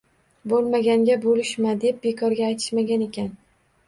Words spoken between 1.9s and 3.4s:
bekorga aytishmagan ekan